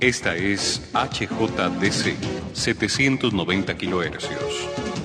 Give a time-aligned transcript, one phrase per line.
[0.00, 2.14] Esta es HJDC
[2.52, 4.28] 790 kHz,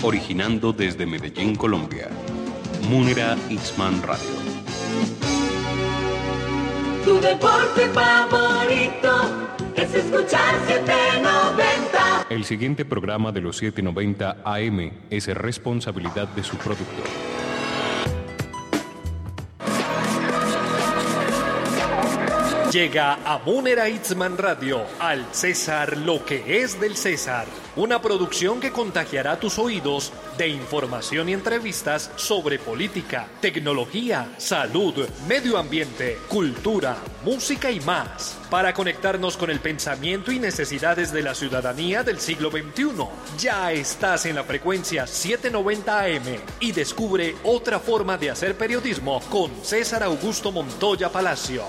[0.04, 2.10] originando desde Medellín, Colombia.
[2.88, 4.30] Munera Isman Radio.
[7.04, 12.28] Tu deporte favorito es escuchar 790.
[12.30, 17.43] El siguiente programa de los 790 AM es responsabilidad de su productor.
[22.74, 27.46] Llega a Munera Itzman Radio, al César lo que es del César.
[27.76, 35.60] Una producción que contagiará tus oídos de información y entrevistas sobre política, tecnología, salud, medio
[35.60, 38.40] ambiente, cultura, música y más.
[38.50, 43.06] Para conectarnos con el pensamiento y necesidades de la ciudadanía del siglo XXI.
[43.38, 49.52] Ya estás en la frecuencia 790 AM y descubre otra forma de hacer periodismo con
[49.64, 51.66] César Augusto Montoya Palacio.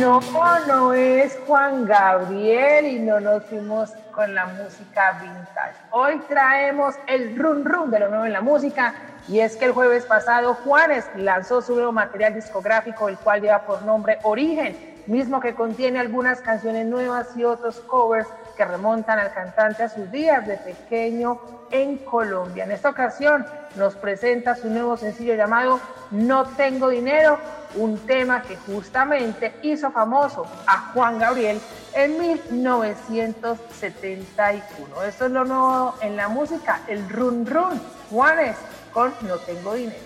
[0.01, 0.19] no,
[0.67, 5.75] no es Juan Gabriel y no nos fuimos con la música vintage.
[5.91, 8.95] Hoy traemos el run run de lo nuevo en la música
[9.27, 13.61] y es que el jueves pasado Juanes lanzó su nuevo material discográfico, el cual lleva
[13.61, 14.75] por nombre Origen,
[15.05, 18.27] mismo que contiene algunas canciones nuevas y otros covers
[18.61, 21.41] que remontan al cantante a sus días de pequeño
[21.71, 22.65] en Colombia.
[22.65, 23.43] En esta ocasión
[23.75, 25.79] nos presenta su nuevo sencillo llamado
[26.11, 27.39] No tengo dinero,
[27.73, 31.59] un tema que justamente hizo famoso a Juan Gabriel
[31.95, 35.03] en 1971.
[35.05, 38.57] Esto es lo nuevo en la música, el run run, Juanes
[38.93, 39.97] con No tengo dinero.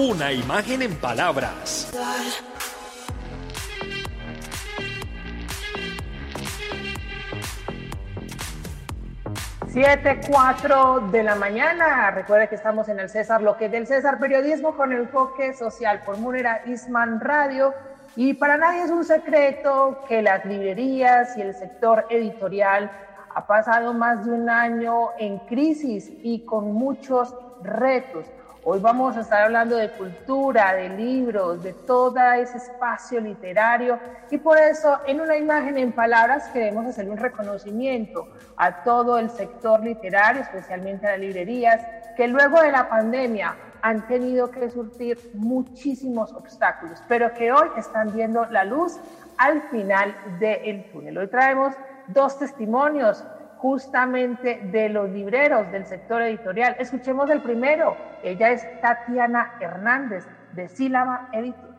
[0.00, 1.92] Una imagen en palabras.
[9.68, 12.10] Siete, cuatro de la mañana.
[12.12, 16.00] Recuerde que estamos en el César, lo que es del César Periodismo con enfoque social
[16.06, 17.74] por Munera Isman Radio.
[18.16, 22.90] Y para nadie es un secreto que las librerías y el sector editorial
[23.34, 28.24] ha pasado más de un año en crisis y con muchos retos.
[28.62, 33.98] Hoy vamos a estar hablando de cultura, de libros, de todo ese espacio literario
[34.28, 39.30] y por eso en una imagen en palabras queremos hacer un reconocimiento a todo el
[39.30, 41.82] sector literario, especialmente a las librerías,
[42.14, 48.12] que luego de la pandemia han tenido que surtir muchísimos obstáculos, pero que hoy están
[48.12, 48.98] viendo la luz
[49.38, 51.16] al final del túnel.
[51.16, 51.74] Hoy traemos
[52.06, 53.24] dos testimonios
[53.60, 56.76] justamente de los libreros del sector editorial.
[56.78, 57.96] Escuchemos el primero.
[58.22, 61.76] Ella es Tatiana Hernández de Sílaba Editores.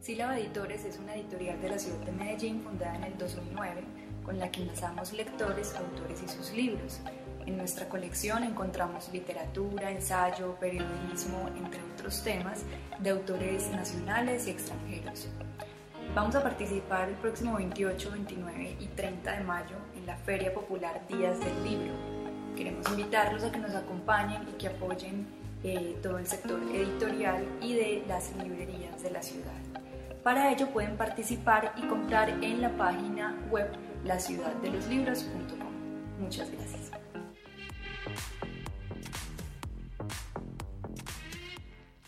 [0.00, 3.82] Sílaba Editores es una editorial de la ciudad de Medellín fundada en el 2009
[4.24, 7.00] con la que enlazamos lectores, autores y sus libros.
[7.46, 12.64] En nuestra colección encontramos literatura, ensayo, periodismo, entre otros temas,
[12.98, 15.28] de autores nacionales y extranjeros.
[16.14, 19.76] Vamos a participar el próximo 28, 29 y 30 de mayo
[20.08, 21.92] la Feria Popular Días del Libro.
[22.56, 25.26] Queremos invitarlos a que nos acompañen y que apoyen
[25.62, 29.52] eh, todo el sector editorial y de las librerías de la ciudad.
[30.24, 33.70] Para ello pueden participar y comprar en la página web
[34.04, 36.18] laciudaddeloslibros.com.
[36.18, 36.90] Muchas gracias.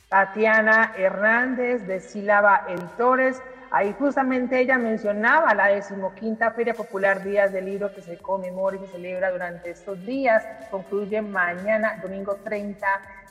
[0.09, 3.43] Tatiana Hernández de Sílaba Editores.
[3.73, 8.81] Ahí justamente ella mencionaba la decimoquinta Feria Popular Días del Libro que se conmemora y
[8.81, 10.45] se celebra durante estos días.
[10.73, 12.85] Concluye mañana, domingo 30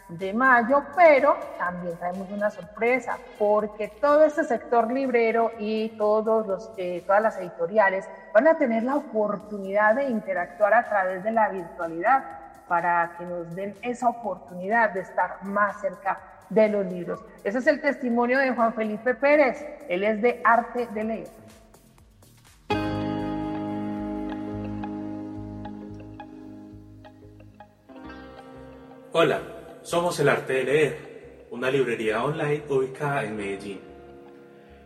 [0.08, 6.72] de mayo, pero también traemos una sorpresa porque todo este sector librero y todos los,
[6.78, 11.50] eh, todas las editoriales van a tener la oportunidad de interactuar a través de la
[11.50, 12.24] virtualidad
[12.70, 17.20] para que nos den esa oportunidad de estar más cerca de los libros.
[17.44, 21.28] Ese es el testimonio de Juan Felipe Pérez, él es de Arte de Leer.
[29.12, 29.42] Hola,
[29.82, 30.98] somos el Arte de Leer,
[31.52, 33.80] una librería online ubicada en Medellín.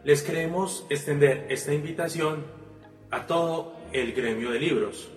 [0.04, 2.46] Les queremos extender esta invitación
[3.12, 5.12] a todo el gremio de libros,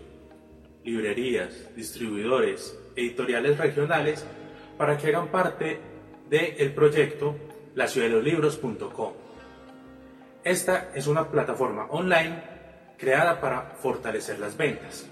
[0.84, 4.26] librerías, distribuidores, editoriales regionales,
[4.76, 5.80] para que hagan parte
[6.28, 7.36] del proyecto
[7.74, 9.12] laciudaddeloslibros.com.
[10.42, 12.42] Esta es una plataforma online
[12.96, 15.06] creada para fortalecer las ventas.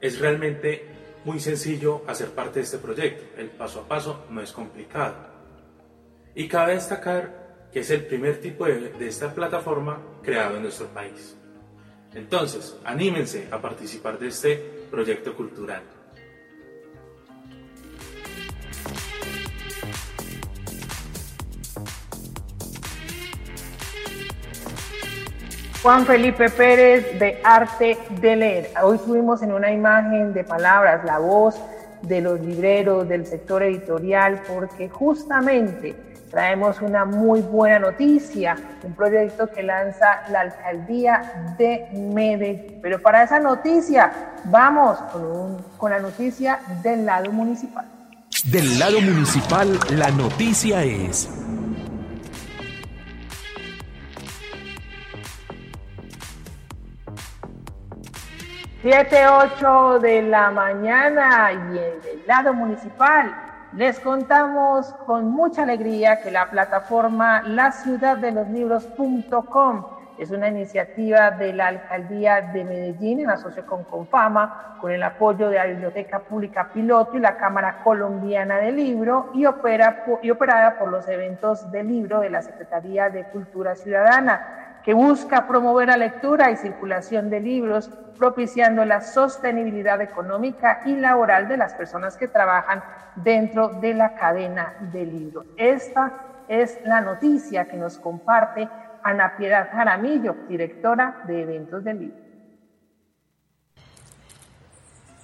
[0.00, 0.84] Es realmente
[1.24, 3.40] muy sencillo hacer parte de este proyecto.
[3.40, 5.16] El paso a paso no es complicado.
[6.34, 11.36] Y cabe destacar que es el primer tipo de esta plataforma creado en nuestro país.
[12.14, 14.56] Entonces, anímense a participar de este
[14.90, 15.82] proyecto cultural.
[25.86, 28.72] Juan Felipe Pérez de Arte de Leer.
[28.82, 31.54] Hoy subimos en una imagen de palabras la voz
[32.02, 35.94] de los libreros del sector editorial porque justamente
[36.28, 42.80] traemos una muy buena noticia, un proyecto que lanza la alcaldía de Medellín.
[42.82, 44.10] Pero para esa noticia
[44.46, 47.86] vamos con, con la noticia del lado municipal.
[48.50, 51.45] Del lado municipal, la noticia es...
[58.88, 63.34] Siete, ocho de la mañana y en el lado municipal
[63.72, 69.86] les contamos con mucha alegría que la plataforma laciudaddeloslibros.com
[70.18, 75.48] es una iniciativa de la Alcaldía de Medellín en asocio con Confama, con el apoyo
[75.48, 80.78] de la Biblioteca Pública Piloto y la Cámara Colombiana del Libro y, opera, y operada
[80.78, 85.96] por los eventos de libro de la Secretaría de Cultura Ciudadana que busca promover la
[85.96, 92.28] lectura y circulación de libros, propiciando la sostenibilidad económica y laboral de las personas que
[92.28, 92.84] trabajan
[93.16, 95.44] dentro de la cadena de libros.
[95.56, 98.68] Esta es la noticia que nos comparte
[99.02, 102.20] Ana Piedad Jaramillo, directora de eventos del libro.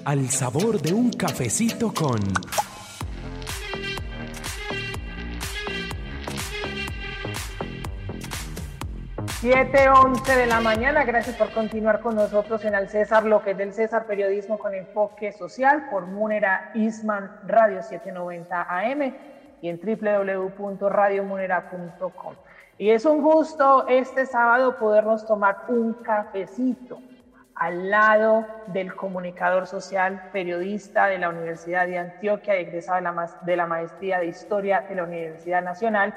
[0.07, 2.21] Al sabor de un cafecito con...
[9.41, 13.51] Siete once de la mañana, gracias por continuar con nosotros en el César, lo que
[13.51, 19.13] es del César Periodismo con Enfoque Social por Munera Isman Radio 790 AM
[19.61, 22.35] y en www.radiomunera.com.
[22.79, 27.01] Y es un gusto este sábado podernos tomar un cafecito
[27.57, 33.67] al lado del comunicador social, periodista de la Universidad de Antioquia, egresado de la, de
[33.67, 36.15] maestría de Historia de la Universidad Nacional,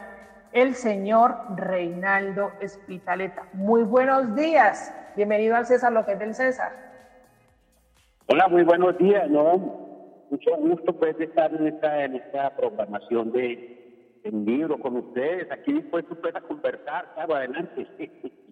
[0.52, 3.48] el señor Reinaldo Espitaleta.
[3.54, 6.74] Muy buenos días, bienvenido al César, lo del César.
[8.28, 9.58] Hola, muy buenos días, ¿no?
[10.30, 15.50] Mucho gusto pues de estar en esta, en esta programación de, del libro con ustedes,
[15.52, 17.88] aquí dispuesto pues a conversar, claro, adelante.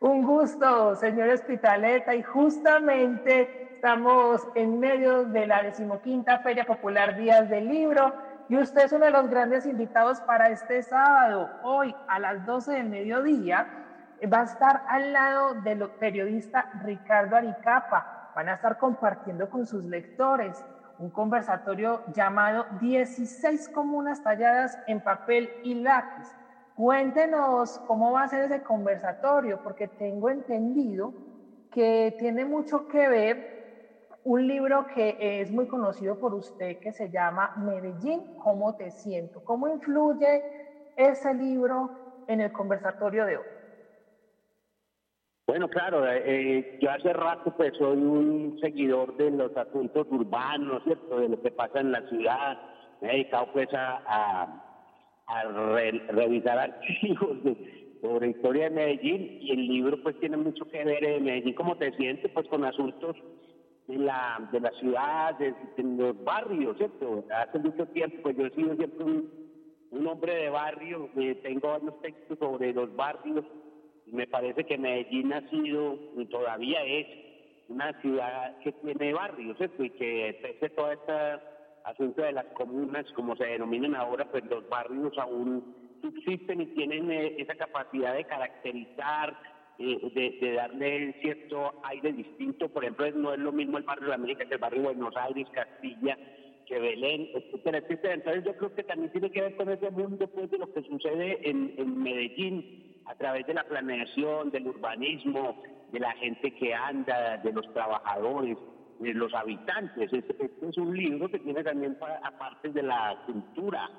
[0.00, 7.48] Un gusto, señor Espitaleta, y justamente estamos en medio de la decimoquinta Feria Popular Días
[7.48, 8.14] del Libro,
[8.48, 11.50] y usted es uno de los grandes invitados para este sábado.
[11.64, 13.66] Hoy a las 12 del mediodía
[14.32, 18.30] va a estar al lado del periodista Ricardo Aricapa.
[18.36, 20.64] Van a estar compartiendo con sus lectores
[21.00, 26.37] un conversatorio llamado 16 comunas talladas en papel y lápiz
[26.78, 31.12] Cuéntenos cómo va a ser ese conversatorio, porque tengo entendido
[31.72, 33.48] que tiene mucho que ver
[34.22, 39.40] un libro que es muy conocido por usted que se llama Medellín, ¿cómo te siento?
[39.40, 40.44] ¿Cómo influye
[40.94, 41.90] ese libro
[42.28, 43.46] en el conversatorio de hoy?
[45.48, 51.18] Bueno, claro, eh, yo hace rato pues soy un seguidor de los asuntos urbanos, ¿cierto?
[51.18, 52.56] De lo que pasa en la ciudad.
[53.00, 54.46] Me he dedicado pues a
[56.10, 57.56] revisar archivos de,
[58.00, 61.76] sobre historia de Medellín y el libro pues tiene mucho que ver en Medellín, como
[61.76, 63.16] te sientes pues con asuntos
[63.86, 67.24] de la, de la ciudad, de, los barrios, ¿cierto?
[67.34, 72.00] Hace mucho tiempo pues yo he sido siempre un, hombre de barrio, eh, tengo varios
[72.02, 73.44] textos sobre los barrios
[74.06, 77.06] y me parece que Medellín ha sido y todavía es
[77.68, 79.82] una ciudad que tiene barrios, ¿cierto?
[79.82, 81.42] Y que pese toda esta
[81.88, 87.10] asunto de las comunas, como se denominan ahora, pues los barrios aún subsisten y tienen
[87.10, 89.36] eh, esa capacidad de caracterizar,
[89.78, 92.68] eh, de, darle cierto aire distinto.
[92.68, 95.46] Por ejemplo, no es lo mismo el barrio de América que el barrio Buenos Aires,
[95.52, 96.16] Castilla,
[96.66, 98.14] que Belén, etcétera, etcétera.
[98.14, 100.82] Entonces yo creo que también tiene que ver con ese mundo pues, de lo que
[100.82, 106.74] sucede en, en Medellín a través de la planeación, del urbanismo, de la gente que
[106.74, 108.58] anda, de los trabajadores
[108.98, 110.12] de los habitantes.
[110.12, 113.90] Este, es un libro que tiene también, aparte de la cultura,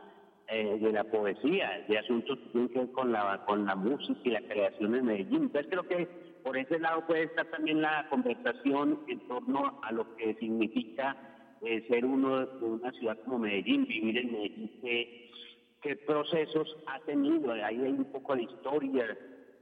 [0.47, 4.19] eh, de la poesía, de asuntos que tienen que ver con la, con la música
[4.23, 5.43] y la creación en Medellín.
[5.43, 6.07] Entonces creo que
[6.43, 11.15] por ese lado puede estar también la conversación en torno a lo que significa
[11.61, 15.29] eh, ser uno de una ciudad como Medellín, vivir en Medellín, qué,
[15.81, 17.51] qué procesos ha tenido.
[17.51, 19.17] Ahí hay un poco de historia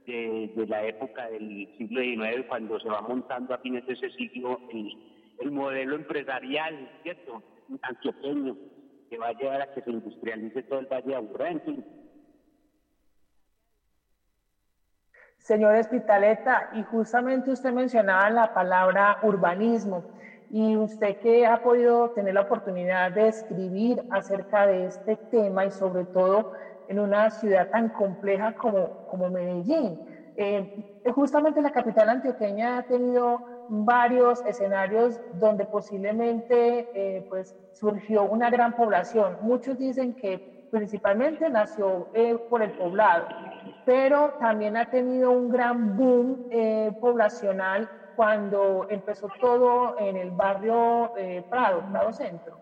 [0.06, 4.10] de, de, la época del siglo XIX, cuando se va montando a fines de ese
[4.12, 4.96] siglo el,
[5.40, 7.42] el modelo empresarial, ¿cierto?
[7.82, 8.56] Antioqueño,
[9.08, 11.50] que va a llevar a que se industrialice todo el Valle de Aburrá,
[15.38, 20.04] Señor Espitaleta, y justamente usted mencionaba la palabra urbanismo.
[20.50, 25.70] Y usted que ha podido tener la oportunidad de escribir acerca de este tema y
[25.70, 26.50] sobre todo
[26.86, 29.98] en una ciudad tan compleja como, como Medellín.
[30.36, 30.70] Eh,
[31.14, 38.72] justamente la capital antioqueña ha tenido varios escenarios donde posiblemente eh, pues surgió una gran
[38.72, 39.36] población.
[39.40, 43.26] Muchos dicen que principalmente nació eh, por el poblado,
[43.84, 51.12] pero también ha tenido un gran boom eh, poblacional cuando empezó todo en el barrio
[51.48, 52.58] Prado, Prado Centro.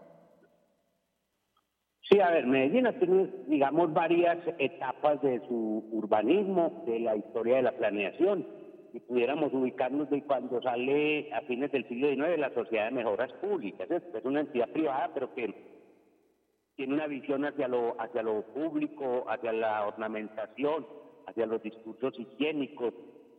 [2.09, 7.57] Sí, a ver, Medellín ha tenido, digamos, varias etapas de su urbanismo, de la historia
[7.57, 8.47] de la planeación.
[8.97, 13.31] Si pudiéramos ubicarnos de cuando sale a fines del siglo XIX la Sociedad de Mejoras
[13.35, 13.91] Públicas.
[13.91, 15.53] Es es una entidad privada, pero que
[16.77, 20.87] tiene una visión hacia lo, hacia lo público, hacia la ornamentación,
[21.27, 22.95] hacia los discursos higiénicos,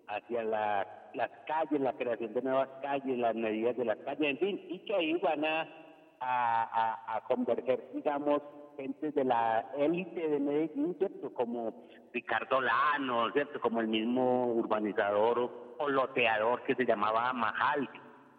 [0.07, 4.37] hacia la- las calles, la creación de nuevas calles, las medidas de las calles, en
[4.37, 5.61] fin, y que ahí van a,
[6.19, 6.63] a,
[7.09, 8.43] a- a converger, digamos,
[8.75, 11.33] gentes de la élite de Medellín, ¿cierto?
[11.33, 11.73] Como
[12.13, 13.59] Ricardo Lano, ¿cierto?
[13.59, 17.89] Como el mismo urbanizador o, loteador que se llamaba Majal.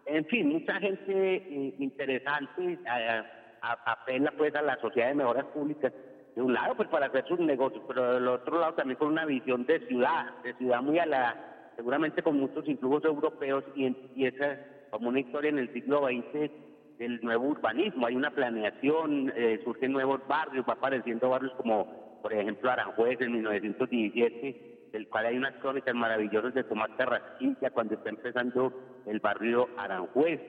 [0.05, 3.23] En fin, mucha gente eh, interesante eh,
[3.61, 5.93] apela pues a la sociedad de mejoras públicas
[6.35, 9.25] de un lado pues para hacer sus negocios, pero del otro lado también con una
[9.25, 14.57] visión de ciudad, de ciudad muy a la, seguramente con muchos influjos europeos y empieza
[14.89, 16.51] como una historia en el siglo XX
[16.97, 22.33] del nuevo urbanismo, hay una planeación, eh, surgen nuevos barrios, va apareciendo barrios como por
[22.33, 28.09] ejemplo Aranjuez en 1917, del cual hay unas crónicas maravillosas de Tomás Carrasquilla cuando está
[28.09, 28.73] empezando
[29.05, 30.39] el barrio Aranjuez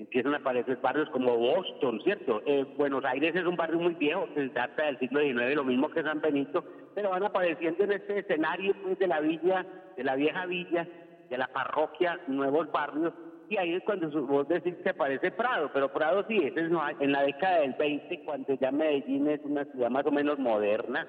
[0.00, 2.42] empiezan a aparecer barrios como Boston, ¿cierto?
[2.46, 5.90] Eh, Buenos Aires es un barrio muy viejo, que data del siglo XIX, lo mismo
[5.90, 10.16] que San Benito, pero van apareciendo en este escenario pues, de la villa, de la
[10.16, 10.88] vieja villa,
[11.28, 13.12] de la parroquia, nuevos barrios,
[13.50, 17.12] y ahí es cuando vos decís que aparece Prado, pero Prado sí, ese es en
[17.12, 21.04] la década del 20, cuando ya Medellín es una ciudad más o menos moderna,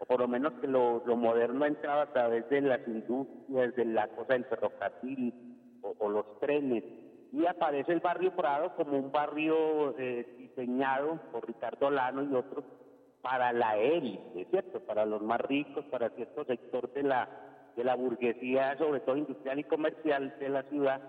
[0.00, 3.76] o por lo menos que lo, lo moderno ha entrado a través de las industrias,
[3.76, 5.32] de la cosa del ferrocarril
[5.82, 6.82] o, o los trenes,
[7.32, 12.64] y aparece el barrio Prado como un barrio eh, diseñado por Ricardo Lano y otros
[13.22, 14.80] para la élite, ¿cierto?
[14.80, 17.28] Para los más ricos, para cierto sector de la,
[17.76, 21.00] de la burguesía, sobre todo industrial y comercial de la ciudad,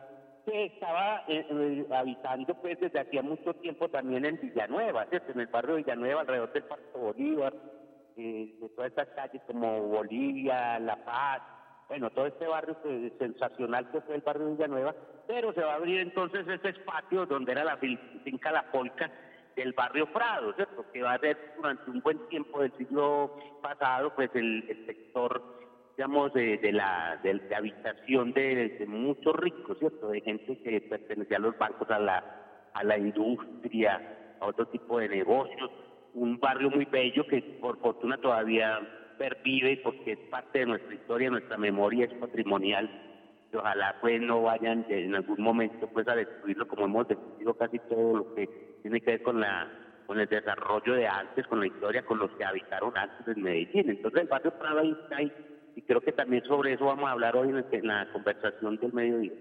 [0.45, 5.31] que estaba eh, eh, habitando pues desde hacía mucho tiempo también en Villanueva, ¿cierto?
[5.31, 7.53] En el barrio de Villanueva, alrededor del Parque Bolívar,
[8.17, 11.41] eh, de todas estas calles como Bolivia, La Paz,
[11.87, 12.75] bueno, todo este barrio
[13.19, 14.95] sensacional que fue el barrio de Villanueva,
[15.27, 19.11] pero se va a abrir entonces ese espacio donde era la fin- finca La Polca
[19.55, 20.85] del barrio Prado, ¿cierto?
[20.91, 25.41] Que va a ser durante un buen tiempo del siglo pasado, pues el, el sector,
[25.95, 30.09] digamos, de, la de, habitación de, muchos ricos, ¿cierto?
[30.09, 34.99] De gente que pertenecía a los bancos, a la, a la industria, a otro tipo
[34.99, 35.71] de negocios,
[36.13, 38.79] un barrio muy bello que por fortuna todavía
[39.17, 42.89] pervive porque es parte de nuestra historia, nuestra memoria es patrimonial
[43.55, 48.17] ojalá pues no vayan en algún momento pues a destruirlo como hemos destruido casi todo
[48.17, 48.47] lo que
[48.81, 49.71] tiene que ver con la
[50.05, 53.89] con el desarrollo de antes, con la historia, con los que habitaron antes en Medellín.
[53.89, 55.31] Entonces el barrio Prado ahí está ahí
[55.75, 59.33] y creo que también sobre eso vamos a hablar hoy en, la conversación del mediodía.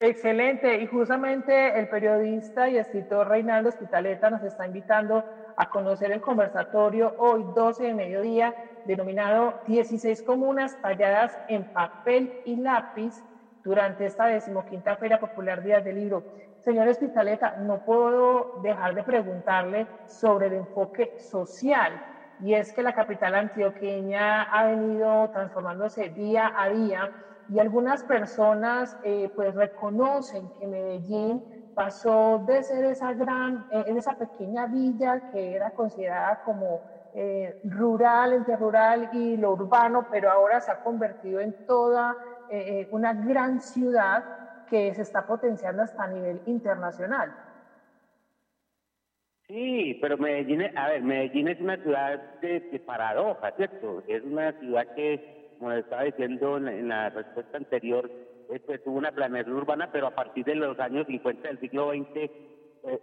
[0.00, 6.20] Excelente, y justamente el periodista y escritor Reinaldo Hospitaleta nos está invitando a conocer el
[6.20, 13.22] conversatorio hoy 12 de mediodía denominado 16 comunas talladas en papel y lápiz
[13.62, 16.24] durante esta decimoquinta Feria Popular Días del Libro.
[16.58, 22.02] Señor Hospitaleta, no puedo dejar de preguntarle sobre el enfoque social
[22.42, 27.12] y es que la capital antioqueña ha venido transformándose día a día
[27.46, 34.14] y algunas personas eh, pues reconocen que Medellín pasó de ser esa gran, eh, esa
[34.14, 40.60] pequeña villa que era considerada como eh, rural, entre rural y lo urbano, pero ahora
[40.60, 42.16] se ha convertido en toda
[42.48, 44.24] eh, eh, una gran ciudad
[44.66, 47.34] que se está potenciando hasta a nivel internacional.
[49.52, 54.02] Sí, pero Medellín, a ver, Medellín es una ciudad de, de paradoja, ¿cierto?
[54.08, 58.10] Es una ciudad que, como estaba diciendo en la, respuesta anterior,
[58.48, 61.90] eh, pues, tuvo una planeación urbana, pero a partir de los años 50 del siglo
[61.90, 62.30] XX, eh,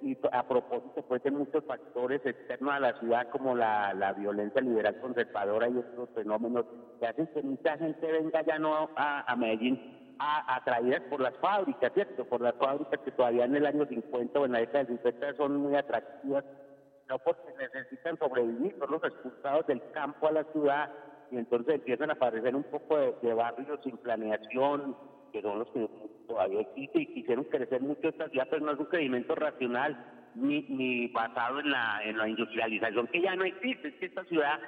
[0.02, 5.00] y a propósito pues, de muchos factores externos a la ciudad, como la, violencia liberal
[5.02, 6.66] conservadora y otros fenómenos,
[7.00, 11.92] que hacen que mucha gente venga ya no a Medellín a, atraídas por las fábricas,
[11.94, 12.26] ¿cierto?
[12.26, 15.34] Por las fábricas que todavía en el año 50 o en la década del 50
[15.38, 16.44] son muy atractivas,
[17.08, 20.92] no porque necesitan sobrevivir, son los expulsados del campo a la ciudad
[21.32, 24.96] y entonces empiezan a aparecer un poco de, barrios sin planeación,
[25.32, 25.88] que son los que
[26.28, 29.98] todavía existe y quisieron crecer mucho esta ciudad, pero no es un crecimiento racional
[30.36, 33.90] ni, ni basado en la, en la industrialización que ya no existe.
[33.90, 34.60] Es que esta ciudad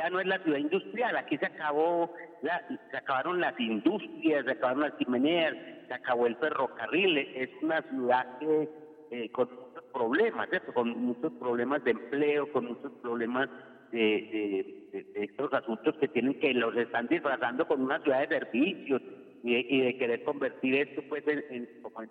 [0.00, 2.10] ya no es la ciudad industrial, aquí se acabó,
[2.42, 5.54] la- se acabaron las industrias, se acabaron las chimeneas,
[5.88, 8.68] se acabó el ferrocarril, es una ciudad que
[9.10, 13.50] eh, con muchos problemas, con muchos problemas de empleo, con muchos problemas
[13.92, 19.02] de, estos asuntos que tienen que los están disfrazando con una ciudad de servicios
[19.42, 22.08] y de, querer convertir esto pues en, en- como en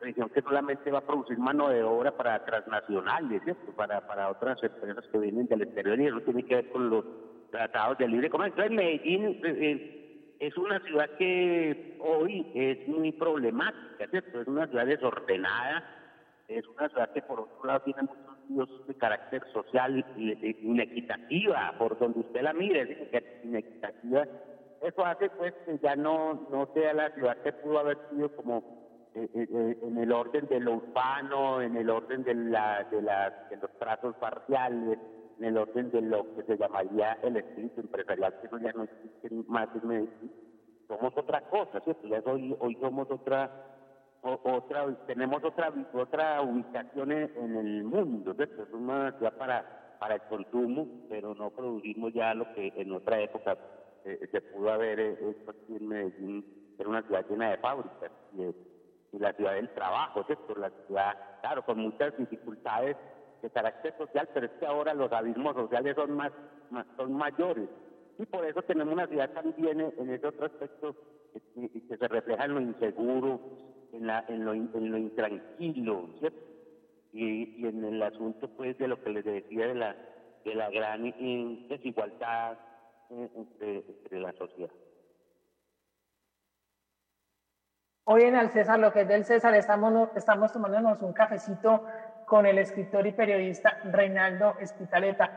[0.00, 3.72] región que solamente va a producir mano de obra para transnacionales, ¿cierto?
[3.72, 7.04] Para, para otras empresas que vienen del exterior y eso tiene que ver con los
[7.50, 8.62] tratados de libre comercio.
[8.62, 14.40] Entonces Medellín eh, eh, es una ciudad que hoy es muy problemática, ¿cierto?
[14.40, 15.84] Es una ciudad desordenada,
[16.46, 18.02] es una ciudad que por otro lado tiene
[18.48, 24.24] muchos de carácter social inequitativa, por donde usted la mire, es inequ- inequitativa.
[24.80, 28.77] Eso hace pues que ya no, no sea la ciudad que pudo haber sido como
[29.14, 33.70] en el orden de lo urbano, en el orden de, la, de, la, de los
[33.78, 34.98] trazos parciales,
[35.38, 39.30] en el orden de lo que se llamaría el espíritu empresarial, que ya no existe
[39.48, 40.32] más en Medellín.
[40.88, 42.30] Somos otra cosa, ¿cierto?
[42.60, 43.50] Hoy, somos otra
[44.22, 48.64] o- otra tenemos otra otra ubicación en, el mundo ¿cierto?
[48.64, 49.32] es una ciudad
[50.00, 53.56] para el consumo pero no producimos ya lo que en otra época
[54.04, 56.44] eh, se pudo haber eh, hecho aquí en Medellín
[56.78, 58.42] era una ciudad llena de fábricas y
[59.12, 60.54] la ciudad del trabajo ¿cierto?
[60.56, 62.96] la ciudad claro con muchas dificultades
[63.42, 66.32] de carácter social pero es que ahora los abismos sociales son más,
[66.96, 67.68] son mayores
[68.18, 70.94] y por eso tenemos una ciudad también en ese otro aspecto
[71.32, 73.40] que, que- que se refleja en lo inseguro,
[73.92, 76.38] en, la, en, lo, en lo intranquilo, ¿cierto?
[77.12, 79.96] Y, y en el asunto, pues, de lo que les decía de la,
[80.44, 82.58] de la gran eh, desigualdad
[83.10, 84.70] eh, entre, entre la sociedad.
[88.10, 91.82] Hoy en el César, lo que es del César, estamos, estamos tomándonos un cafecito
[92.24, 95.30] con el escritor y periodista Reinaldo Espitaleta.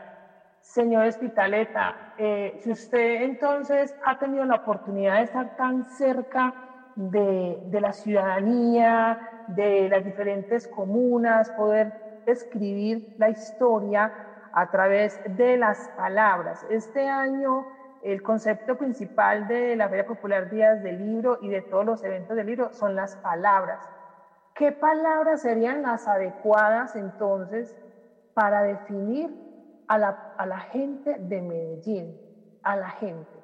[0.58, 6.54] Señor Espitaleta, eh, si usted entonces ha tenido la oportunidad de estar tan cerca
[6.94, 11.92] de la ciudadanía, de las diferentes comunas, poder
[12.24, 14.10] escribir la historia
[14.50, 16.64] a través de las palabras.
[16.70, 17.66] Este año
[18.02, 22.36] el concepto principal de la Feria Popular Días del Libro y de todos los eventos
[22.36, 23.80] del libro son las palabras.
[24.54, 27.76] ¿Qué palabras serían las adecuadas entonces
[28.34, 29.30] para definir
[29.88, 32.18] a la, a la gente de Medellín?
[32.62, 33.42] A la gente.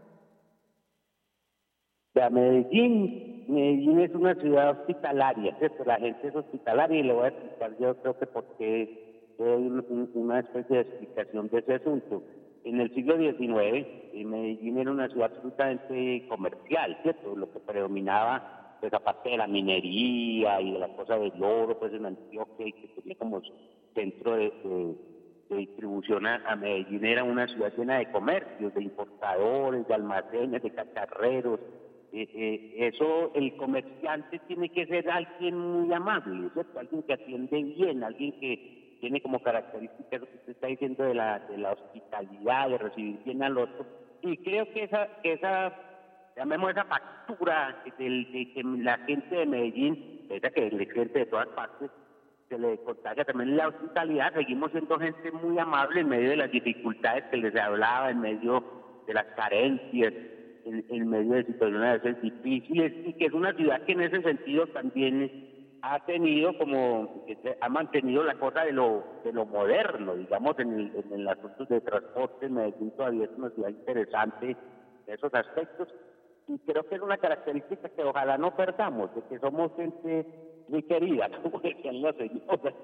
[2.18, 5.84] sea, Medellín, Medellín es una ciudad hospitalaria, ¿cierto?
[5.84, 8.90] La gente es hospitalaria y le voy a explicar yo creo que por qué
[9.38, 12.22] una especie de explicación de ese asunto.
[12.68, 17.34] En el siglo XIX, eh, Medellín era una ciudad absolutamente comercial, ¿cierto?
[17.34, 21.94] Lo que predominaba, pues aparte de la minería y de la cosa del oro, pues
[21.94, 23.40] en Antioquia, y que tenía como
[23.94, 24.52] centro de,
[25.48, 30.70] distribución a, a Medellín, era una ciudad llena de comercios, de importadores, de almacenes, de
[30.70, 31.60] cacharreros,
[32.12, 36.78] eh, eh, eso, el comerciante tiene que ser alguien muy amable, ¿cierto?
[36.78, 41.14] Alguien que atiende bien, alguien que tiene como característica lo que usted está diciendo de
[41.14, 43.86] la, de la hospitalidad, de recibir bien al otro.
[44.22, 45.72] Y creo que esa, que esa
[46.36, 51.26] llamemos esa factura del- de, que la gente de Medellín, esa que es gente de
[51.26, 51.90] todas partes,
[52.48, 54.32] se le contagia también la hospitalidad.
[54.34, 58.64] Seguimos siendo gente muy amable en medio de las dificultades que les hablaba, en medio
[59.06, 60.12] de las carencias,
[60.64, 64.66] en, en medio de situaciones difíciles, y que es una ciudad que en ese sentido
[64.68, 65.47] también
[65.82, 67.24] ha tenido como,
[67.60, 71.64] ha mantenido la cosa de lo, de lo moderno, digamos, en el, en el asunto
[71.66, 72.48] de transporte.
[72.48, 74.56] Medellín todavía es una ciudad interesante
[75.06, 75.88] en esos aspectos
[76.48, 80.26] y creo que es una característica que ojalá no perdamos, de que somos gente
[80.68, 82.74] muy querida, como decían las señoras,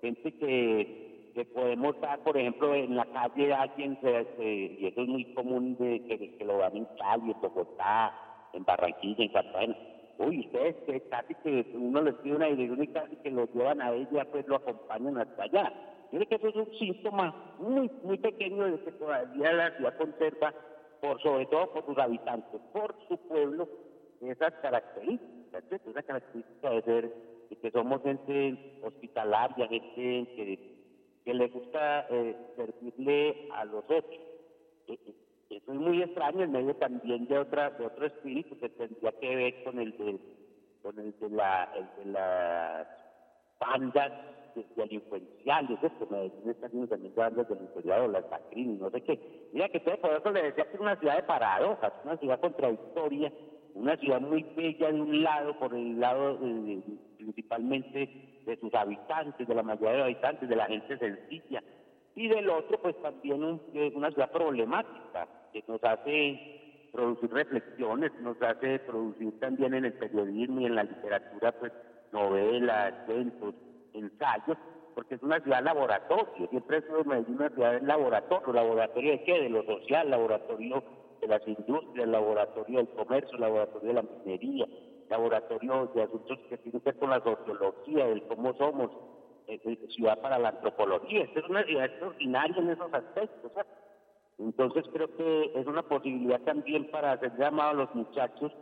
[0.00, 4.44] gente que, que podemos estar, por ejemplo, en la calle alguien, se, se-
[4.78, 8.12] y eso es muy común de que, que lo dan en Cali, en Bogotá,
[8.52, 9.76] en Barranquilla, en Cartagena.
[10.24, 13.80] Uy, ustedes que casi que uno les pide una dirección y casi que lo llevan
[13.82, 15.72] a ella, pues lo acompañan hasta allá.
[16.12, 20.54] Mire que eso es un síntoma muy, muy pequeño de que todavía la ciudad conserva,
[21.00, 23.68] por sobre todo por sus habitantes, por su pueblo,
[24.20, 25.90] esas características, ¿cierto?
[25.90, 27.14] esa característica de ser,
[27.50, 30.76] de que somos gente hospitalaria, gente que,
[31.24, 34.20] que le gusta eh, servirle a los otros.
[35.52, 39.36] Eso es muy extraño en medio también de otra de otro espíritu que tendría que
[39.36, 40.18] ver con el de
[40.82, 42.86] con el de la el de las
[43.60, 44.10] bandas
[44.54, 46.06] de- delincuenciales, ¿cierto?
[46.10, 49.48] Medellín está haciendo también bandas delincuenciales, las Sacrini, no sé qué.
[49.52, 52.40] Mira que todo por eso le decía que es una ciudad de paradojas, una ciudad
[52.40, 53.30] contradictoria,
[53.74, 56.82] una ciudad muy bella de un lado, por el lado eh,
[57.18, 61.62] principalmente de sus habitantes, de la mayoría de los habitantes, de la gente sencilla,
[62.14, 66.62] y del otro pues también un- eh, una ciudad problemática que nos hace
[66.92, 71.72] producir reflexiones, nos hace producir también en el periodismo y en la literatura pues
[72.12, 73.54] novelas, cuentos,
[73.94, 74.58] ensayos,
[74.94, 79.64] porque es una ciudad laboratorio, siempre es una ciudad laboratorio, laboratorio de qué, de lo
[79.64, 80.82] social, laboratorio
[81.20, 84.66] de las industrias, laboratorio del comercio, laboratorio de la minería,
[85.08, 88.90] laboratorio de asuntos que tienen que ver con la sociología, del cómo somos,
[89.46, 91.24] eh, eh, ciudad para la antropología.
[91.24, 93.52] Esta es una ciudad extraordinaria en esos aspectos.
[93.52, 93.66] ¿sabes?
[94.42, 98.52] Entonces creo que es una posibilidad también para hacer llamado a los muchachos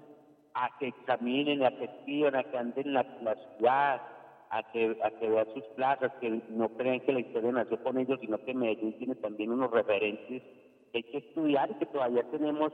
[0.54, 4.02] a que examinen, a que escriban, a que anden la, la ciudad,
[4.50, 7.98] a que, a que vean sus plazas, que no creen que la historia nació con
[7.98, 10.42] ellos, sino que Medellín tiene también unos referentes
[10.92, 12.72] que hay que estudiar y que todavía tenemos,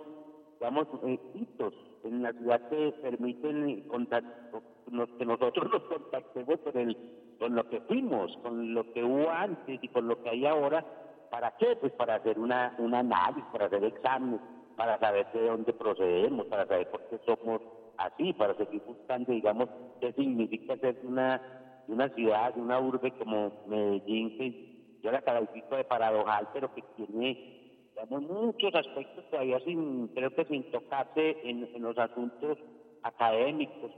[0.58, 6.78] digamos, eh, hitos en la ciudad que permiten contact- nos- que nosotros nos contactemos con,
[6.78, 6.96] el,
[7.38, 10.84] con lo que fuimos, con lo que hubo antes y con lo que hay ahora.
[11.30, 11.76] ¿Para qué?
[11.76, 14.40] Pues para hacer una, un análisis, para hacer exámenes,
[14.76, 17.60] para saber de dónde procedemos, para saber por qué somos
[17.98, 19.68] así, para seguir buscando, digamos,
[20.00, 21.40] qué significa ser una,
[21.88, 27.88] una ciudad, una urbe como Medellín, que yo la califico de paradojal, pero que tiene,
[27.90, 32.58] digamos, muchos aspectos todavía sin, creo que sin tocarse en, en los asuntos
[33.02, 33.92] académicos,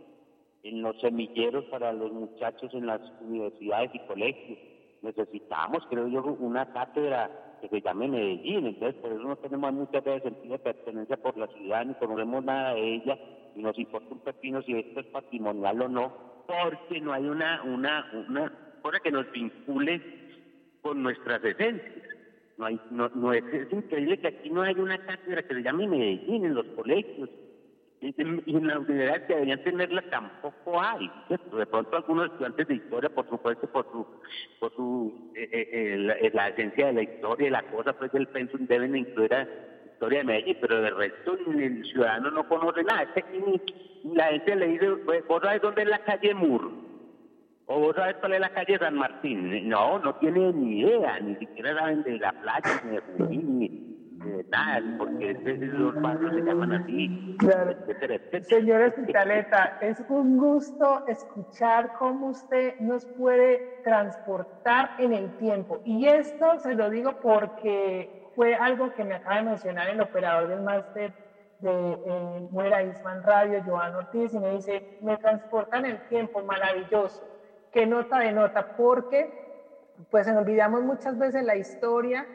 [0.63, 4.59] en los semilleros para los muchachos en las universidades y colegios.
[5.03, 7.31] Necesitamos, creo yo, una cátedra
[7.61, 11.37] que se llame Medellín, entonces por eso no tenemos muchas veces sentido de pertenencia por
[11.37, 13.19] la ciudad, ni conocemos nada de ella,
[13.55, 16.13] y nos importa un pepino si esto es patrimonial o no,
[16.47, 20.01] porque no hay una, una, una cosa que nos vincule
[20.83, 22.05] con nuestras esencias.
[22.57, 25.63] No hay, no, no es, es increíble que aquí no hay una cátedra que se
[25.63, 27.31] llame Medellín en los colegios.
[28.01, 31.11] Y en, las universidades que deberían tenerla tampoco hay.
[31.27, 31.57] ¿cierto?
[31.57, 34.07] De pronto algunos estudiantes de historia, por supuesto, por su,
[34.61, 37.93] por su eh, eh, eh, la, eh, la esencia de la historia y la cosa,
[37.95, 39.49] pues del pensum deben incluir a
[39.93, 43.03] historia de Medellín, pero del resto el ciudadano no conoce nada.
[43.03, 46.35] Es que aquí ni- la gente le dice, "Pues, ¿vos sabes dónde es la calle
[46.35, 46.71] Mur?
[47.67, 49.69] ¿O vos sabes cuál es la calle San Martín?
[49.69, 53.88] No, no tiene ni idea, ni siquiera saben de la playa, ni de Junín, ni
[54.49, 58.45] nada, porque los barrios se llaman así, etcétera, etcétera.
[58.45, 65.81] Señor Espitaleta, es un gusto escuchar cómo usted nos puede transportar en el tiempo.
[65.85, 70.49] Y esto se lo digo porque fue algo que me acaba de mencionar el operador
[70.49, 71.13] del máster
[71.59, 77.29] de eh, Muera Isman Radio, Joan Ortiz, y me dice, me transportan el tiempo, maravilloso.
[77.73, 79.29] Qué nota de nota, porque
[80.11, 82.29] pues nos olvidamos muchas veces la historia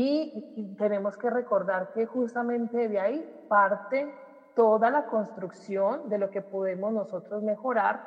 [0.00, 4.14] y, tenemos que recordar que justamente de ahí parte
[4.54, 8.00] toda la construcción de lo que podemos nosotros mejorar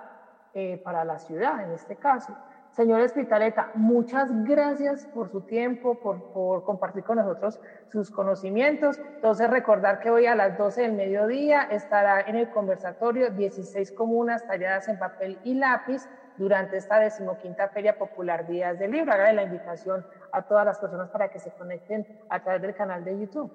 [0.53, 2.35] eh, para la ciudad en este caso.
[2.71, 8.97] Señor Espitaleta, muchas gracias por su tiempo, por, por compartir con nosotros sus conocimientos.
[9.15, 14.47] Entonces, recordar que hoy a las 12 del mediodía estará en el conversatorio 16 comunas
[14.47, 16.07] talladas en papel y lápiz
[16.41, 19.13] durante esta decimoquinta Feria Popular Días del Libro.
[19.13, 23.03] Hágale la invitación a todas las personas para que se conecten a través del canal
[23.03, 23.51] de YouTube.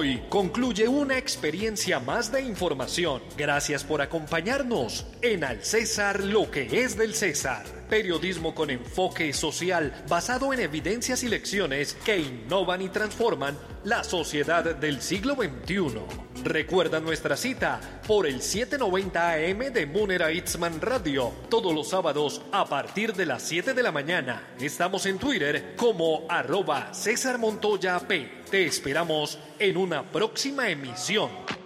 [0.00, 3.20] Hoy concluye una experiencia más de información.
[3.36, 7.66] Gracias por acompañarnos en Al César lo que es del César.
[7.90, 14.74] Periodismo con enfoque social basado en evidencias y lecciones que innovan y transforman la sociedad
[14.74, 16.29] del siglo XXI.
[16.44, 22.64] Recuerda nuestra cita por el 790 AM de Munera Itzman Radio todos los sábados a
[22.64, 24.54] partir de las 7 de la mañana.
[24.58, 28.42] Estamos en Twitter como arroba César Montoya P.
[28.50, 31.59] Te esperamos en una próxima emisión.